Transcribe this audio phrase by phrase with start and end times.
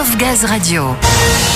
[0.00, 0.96] Of Gaz Radio.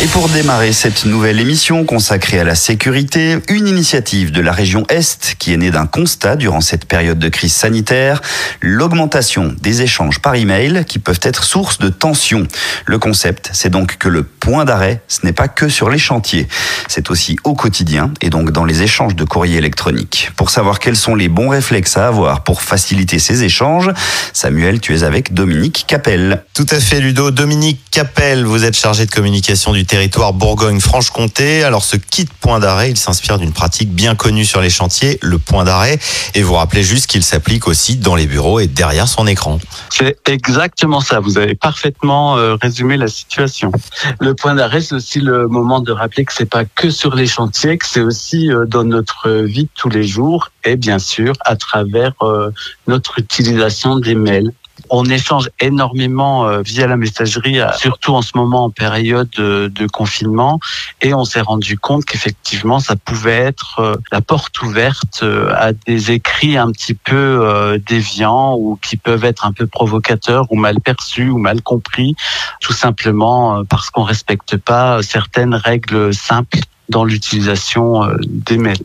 [0.00, 4.84] Et pour démarrer cette nouvelle émission consacrée à la sécurité, une initiative de la région
[4.88, 8.20] Est qui est née d'un constat durant cette période de crise sanitaire,
[8.60, 12.46] l'augmentation des échanges par email qui peuvent être source de tension.
[12.86, 16.46] Le concept, c'est donc que le point d'arrêt, ce n'est pas que sur les chantiers,
[16.86, 20.30] c'est aussi au quotidien et donc dans les échanges de courrier électronique.
[20.36, 23.90] Pour savoir quels sont les bons réflexes à avoir pour faciliter ces échanges,
[24.32, 26.44] Samuel, tu es avec Dominique Capel.
[26.54, 27.32] Tout à fait, Ludo.
[27.32, 31.64] Dominique Capel, vous êtes chargé de communication du territoire Bourgogne-Franche-Comté.
[31.64, 35.38] Alors, ce kit point d'arrêt, il s'inspire d'une pratique bien connue sur les chantiers, le
[35.38, 35.98] point d'arrêt.
[36.34, 39.58] Et vous rappelez juste qu'il s'applique aussi dans les bureaux et derrière son écran.
[39.88, 41.20] C'est exactement ça.
[41.20, 43.72] Vous avez parfaitement euh, résumé la situation.
[44.20, 47.26] Le point d'arrêt, c'est aussi le moment de rappeler que c'est pas que sur les
[47.26, 51.32] chantiers, que c'est aussi euh, dans notre vie de tous les jours et bien sûr
[51.46, 52.50] à travers euh,
[52.86, 54.52] notre utilisation des mails.
[54.90, 59.70] On échange énormément euh, via la messagerie, euh, surtout en ce moment en période de,
[59.74, 60.60] de confinement,
[61.02, 65.72] et on s'est rendu compte qu'effectivement ça pouvait être euh, la porte ouverte euh, à
[65.72, 70.56] des écrits un petit peu euh, déviants ou qui peuvent être un peu provocateurs ou
[70.56, 72.14] mal perçus ou mal compris,
[72.60, 76.58] tout simplement euh, parce qu'on respecte pas certaines règles simples
[76.88, 78.78] dans l'utilisation euh, des mails.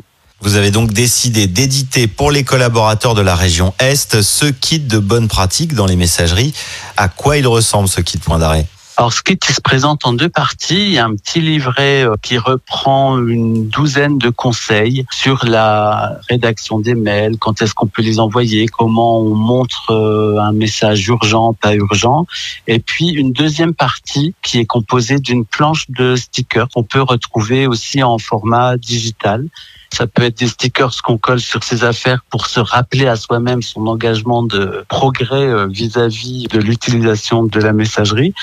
[0.44, 5.00] Vous avez donc décidé d'éditer pour les collaborateurs de la région Est ce kit de
[5.00, 6.54] bonnes pratiques dans les messageries.
[6.98, 8.68] À quoi il ressemble ce kit point d'arrêt?
[8.98, 10.88] Alors, ce kit il se présente en deux parties.
[10.88, 16.20] Il y a un petit livret euh, qui reprend une douzaine de conseils sur la
[16.30, 21.08] rédaction des mails, quand est-ce qu'on peut les envoyer, comment on montre euh, un message
[21.08, 22.28] urgent, pas urgent.
[22.68, 27.66] Et puis, une deuxième partie qui est composée d'une planche de stickers qu'on peut retrouver
[27.66, 29.48] aussi en format digital.
[29.94, 33.62] Ça peut être des stickers qu'on colle sur ses affaires pour se rappeler à soi-même
[33.62, 38.34] son engagement de progrès euh, vis-à-vis de l'utilisation de la messagerie.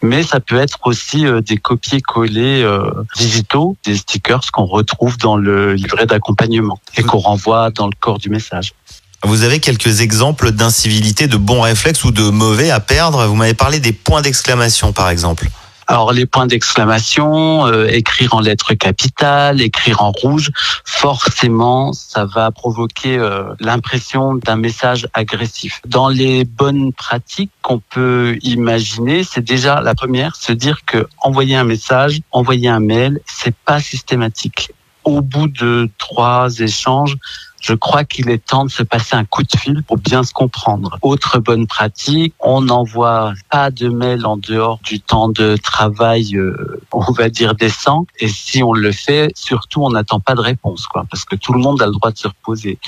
[0.00, 5.36] Mais ça peut être aussi euh, des copier-coller euh, digitaux, des stickers qu'on retrouve dans
[5.36, 8.72] le livret d'accompagnement et qu'on renvoie dans le corps du message.
[9.24, 13.26] Vous avez quelques exemples d'incivilité, de bons réflexes ou de mauvais à perdre?
[13.26, 15.48] Vous m'avez parlé des points d'exclamation, par exemple.
[15.86, 20.50] Alors les points d'exclamation, euh, écrire en lettres capitales, écrire en rouge,
[20.84, 25.80] forcément, ça va provoquer euh, l'impression d'un message agressif.
[25.86, 31.56] Dans les bonnes pratiques qu'on peut imaginer, c'est déjà la première, se dire que envoyer
[31.56, 34.72] un message, envoyer un mail, c'est pas systématique.
[35.04, 37.16] Au bout de trois échanges,
[37.62, 40.32] je crois qu'il est temps de se passer un coup de fil pour bien se
[40.32, 40.98] comprendre.
[41.00, 46.80] Autre bonne pratique, on n'envoie pas de mail en dehors du temps de travail, euh,
[46.90, 48.04] on va dire décent.
[48.18, 51.52] Et si on le fait, surtout, on n'attend pas de réponse, quoi, parce que tout
[51.52, 52.78] le monde a le droit de se reposer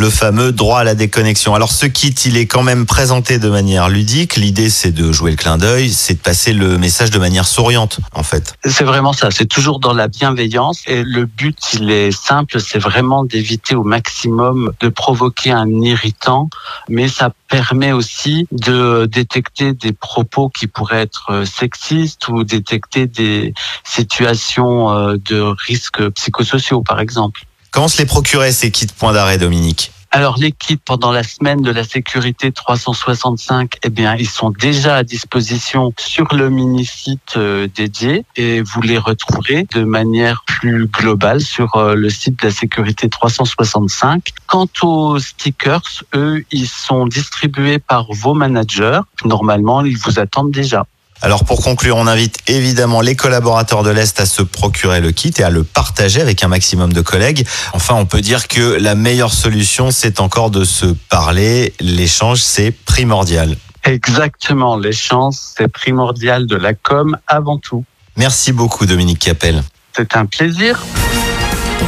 [0.00, 1.54] le fameux droit à la déconnexion.
[1.54, 4.36] Alors ce kit, il est quand même présenté de manière ludique.
[4.36, 8.00] L'idée, c'est de jouer le clin d'œil, c'est de passer le message de manière souriante,
[8.14, 8.54] en fait.
[8.64, 9.30] C'est vraiment ça.
[9.30, 10.82] C'est toujours dans la bienveillance.
[10.86, 16.48] Et le but, il est simple, c'est vraiment d'éviter au maximum de provoquer un irritant.
[16.88, 23.52] Mais ça permet aussi de détecter des propos qui pourraient être sexistes ou détecter des
[23.84, 27.42] situations euh, de risques psychosociaux, par exemple.
[27.70, 29.92] Comment se les procurer ces kits points d'arrêt, Dominique?
[30.12, 34.96] Alors les kits pendant la semaine de la sécurité 365, eh bien ils sont déjà
[34.96, 40.88] à disposition sur le mini site euh, dédié et vous les retrouverez de manière plus
[40.88, 44.30] globale sur euh, le site de la sécurité 365.
[44.48, 49.02] Quant aux stickers, eux, ils sont distribués par vos managers.
[49.24, 50.86] Normalement, ils vous attendent déjà.
[51.22, 55.32] Alors pour conclure, on invite évidemment les collaborateurs de l'Est à se procurer le kit
[55.38, 57.46] et à le partager avec un maximum de collègues.
[57.74, 61.74] Enfin, on peut dire que la meilleure solution, c'est encore de se parler.
[61.80, 63.56] L'échange, c'est primordial.
[63.84, 67.84] Exactement, l'échange, c'est primordial de la com avant tout.
[68.16, 69.62] Merci beaucoup Dominique Capel.
[69.96, 70.80] C'est un plaisir.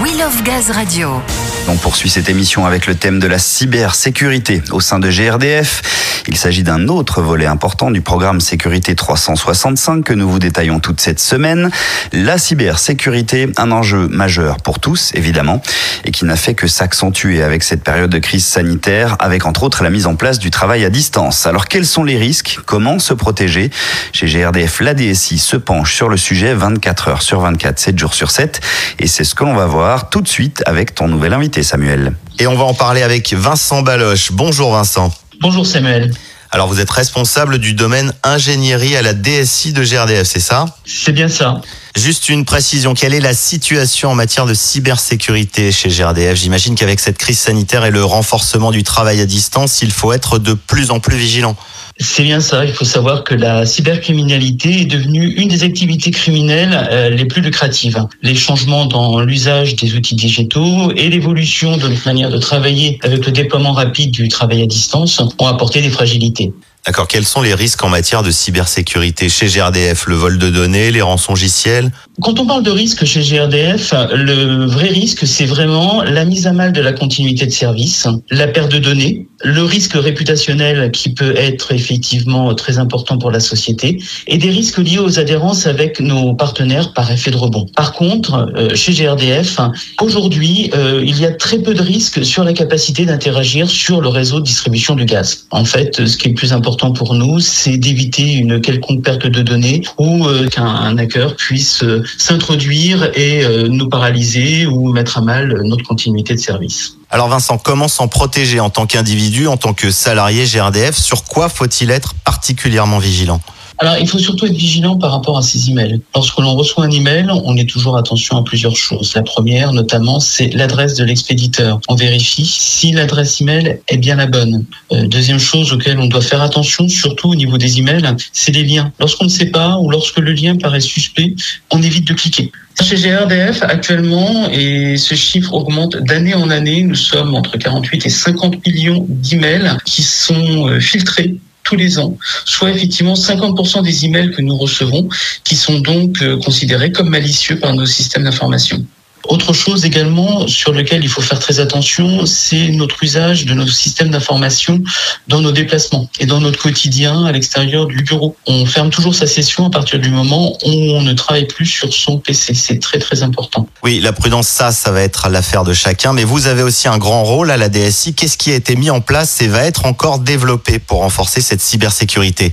[0.02, 1.20] Wheel of Gaz Radio.
[1.68, 6.22] On poursuit cette émission avec le thème de la cybersécurité au sein de GRDF.
[6.28, 11.00] Il s'agit d'un autre volet important du programme Sécurité 365 que nous vous détaillons toute
[11.00, 11.70] cette semaine.
[12.12, 15.62] La cybersécurité, un enjeu majeur pour tous, évidemment,
[16.04, 19.82] et qui n'a fait que s'accentuer avec cette période de crise sanitaire, avec entre autres
[19.82, 21.46] la mise en place du travail à distance.
[21.46, 22.58] Alors quels sont les risques?
[22.66, 23.70] Comment se protéger?
[24.12, 28.14] Chez GRDF, la DSI se penche sur le sujet 24 heures sur 24, 7 jours
[28.14, 28.60] sur 7,
[28.98, 31.51] et c'est ce que l'on va voir tout de suite avec ton nouvel invité.
[31.60, 32.16] Samuel.
[32.38, 34.32] Et on va en parler avec Vincent Baloche.
[34.32, 35.12] Bonjour Vincent.
[35.42, 36.10] Bonjour Samuel.
[36.50, 40.66] Alors vous êtes responsable du domaine ingénierie à la DSI de GRDF, c'est ça?
[40.84, 41.60] C'est bien ça.
[41.96, 47.00] Juste une précision, quelle est la situation en matière de cybersécurité chez GRDF J'imagine qu'avec
[47.00, 50.90] cette crise sanitaire et le renforcement du travail à distance, il faut être de plus
[50.90, 51.56] en plus vigilant.
[52.02, 52.64] C'est bien ça.
[52.64, 57.42] Il faut savoir que la cybercriminalité est devenue une des activités criminelles euh, les plus
[57.42, 58.04] lucratives.
[58.22, 63.24] Les changements dans l'usage des outils digitaux et l'évolution de notre manière de travailler avec
[63.24, 66.52] le déploiement rapide du travail à distance ont apporté des fragilités.
[66.84, 67.06] D'accord.
[67.06, 71.02] Quels sont les risques en matière de cybersécurité chez GRDF Le vol de données, les
[71.02, 71.92] rançongiciels?
[72.20, 76.52] Quand on parle de risque chez GRDF, le vrai risque, c'est vraiment la mise à
[76.52, 81.34] mal de la continuité de service, la perte de données, le risque réputationnel qui peut
[81.36, 86.34] être effectivement très important pour la société et des risques liés aux adhérences avec nos
[86.34, 87.66] partenaires par effet de rebond.
[87.74, 89.58] Par contre, euh, chez GRDF,
[90.00, 94.08] aujourd'hui, euh, il y a très peu de risques sur la capacité d'interagir sur le
[94.08, 95.46] réseau de distribution du gaz.
[95.50, 99.26] En fait, ce qui est le plus important, pour nous, c'est d'éviter une quelconque perte
[99.26, 101.82] de données ou euh, qu'un hacker puisse
[102.18, 106.96] s'introduire et euh, nous paralyser ou mettre à mal notre continuité de service.
[107.10, 111.48] Alors Vincent, comment s'en protéger en tant qu'individu, en tant que salarié GRDF Sur quoi
[111.48, 113.40] faut-il être particulièrement vigilant?
[113.78, 116.00] Alors, il faut surtout être vigilant par rapport à ces emails.
[116.14, 119.12] Lorsque l'on reçoit un email, on est toujours attention à plusieurs choses.
[119.14, 121.80] La première, notamment, c'est l'adresse de l'expéditeur.
[121.88, 124.64] On vérifie si l'adresse email est bien la bonne.
[124.92, 128.62] Euh, deuxième chose auquel on doit faire attention, surtout au niveau des emails, c'est les
[128.62, 128.92] liens.
[129.00, 131.34] Lorsqu'on ne sait pas ou lorsque le lien paraît suspect,
[131.70, 132.52] on évite de cliquer.
[132.80, 138.10] Chez GRDF, actuellement, et ce chiffre augmente d'année en année, nous sommes entre 48 et
[138.10, 144.30] 50 millions d'emails qui sont euh, filtrés tous les ans, soit effectivement 50% des emails
[144.32, 145.08] que nous recevons
[145.44, 148.84] qui sont donc euh, considérés comme malicieux par nos systèmes d'information.
[149.28, 153.66] Autre chose également sur lequel il faut faire très attention, c'est notre usage de nos
[153.66, 154.80] systèmes d'information
[155.28, 158.36] dans nos déplacements et dans notre quotidien à l'extérieur du bureau.
[158.46, 161.92] On ferme toujours sa session à partir du moment où on ne travaille plus sur
[161.92, 162.54] son PC.
[162.54, 163.68] C'est très très important.
[163.82, 166.98] Oui, la prudence, ça, ça va être l'affaire de chacun, mais vous avez aussi un
[166.98, 168.14] grand rôle à la DSI.
[168.14, 171.60] Qu'est-ce qui a été mis en place et va être encore développé pour renforcer cette
[171.60, 172.52] cybersécurité?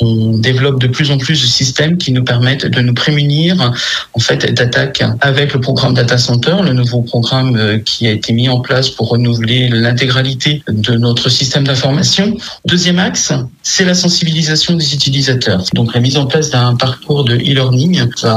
[0.00, 3.72] On développe de plus en plus de systèmes qui nous permettent de nous prémunir
[4.14, 8.32] en fait d'attaques avec le programme Data Center, le nouveau programme euh, qui a été
[8.32, 12.36] mis en place pour renouveler l'intégralité de notre système d'information.
[12.64, 13.32] Deuxième axe,
[13.62, 15.64] c'est la sensibilisation des utilisateurs.
[15.74, 18.36] Donc la mise en place d'un parcours de e-learning va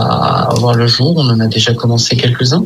[0.51, 2.63] avoir le jour, on en a déjà commencé quelques-uns.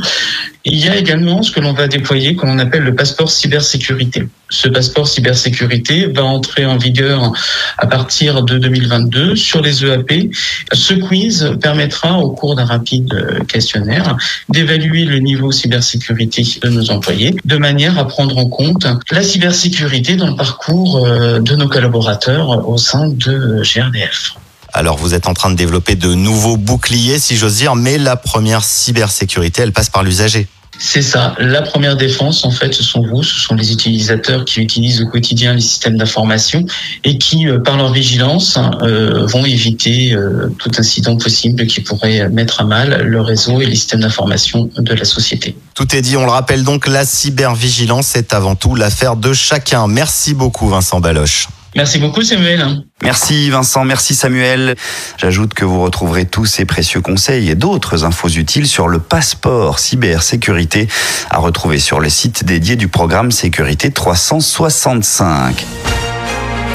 [0.70, 4.28] Il y a également ce que l'on va déployer, qu'on l'on appelle le passeport cybersécurité.
[4.50, 7.32] Ce passeport cybersécurité va entrer en vigueur
[7.78, 10.30] à partir de 2022 sur les EAP.
[10.74, 14.18] Ce quiz permettra, au cours d'un rapide questionnaire,
[14.50, 20.18] d'évaluer le niveau cybersécurité de nos employés, de manière à prendre en compte la cybersécurité
[20.18, 24.34] dans le parcours euh, de nos collaborateurs au sein de GRDF.
[24.74, 28.18] Alors vous êtes en train de développer de nouveaux boucliers, si j'ose dire, mais la
[28.18, 30.48] première cybersécurité, elle passe par l'usager.
[30.80, 31.36] C'est ça.
[31.40, 35.08] La première défense, en fait, ce sont vous, ce sont les utilisateurs qui utilisent au
[35.08, 36.66] quotidien les systèmes d'information
[37.04, 42.30] et qui, euh, par leur vigilance, euh, vont éviter euh, tout incident possible qui pourrait
[42.30, 45.56] mettre à mal le réseau et les systèmes d'information de la société.
[45.74, 46.18] Tout est dit.
[46.18, 49.88] On le rappelle donc, la cybervigilance est avant tout l'affaire de chacun.
[49.88, 51.48] Merci beaucoup, Vincent Baloche.
[51.78, 52.82] Merci beaucoup Samuel.
[53.04, 54.76] Merci Vincent, merci Samuel.
[55.18, 59.78] J'ajoute que vous retrouverez tous ces précieux conseils et d'autres infos utiles sur le passeport
[59.78, 60.88] cybersécurité
[61.30, 65.66] à retrouver sur le site dédié du programme Sécurité 365.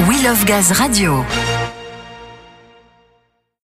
[0.09, 1.25] We Love Gaz Radio.